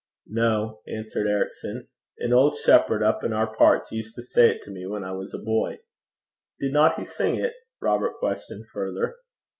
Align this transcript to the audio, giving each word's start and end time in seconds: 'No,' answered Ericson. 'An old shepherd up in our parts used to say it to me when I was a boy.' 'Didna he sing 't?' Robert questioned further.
'No,' 0.25 0.81
answered 0.87 1.27
Ericson. 1.27 1.87
'An 2.17 2.33
old 2.33 2.57
shepherd 2.57 3.03
up 3.03 3.23
in 3.23 3.33
our 3.33 3.55
parts 3.55 3.91
used 3.91 4.15
to 4.15 4.23
say 4.23 4.49
it 4.49 4.63
to 4.63 4.71
me 4.71 4.87
when 4.87 5.03
I 5.03 5.11
was 5.11 5.31
a 5.31 5.37
boy.' 5.37 5.77
'Didna 6.59 6.95
he 6.95 7.03
sing 7.05 7.35
't?' 7.35 7.53
Robert 7.79 8.15
questioned 8.17 8.65
further. 8.73 9.17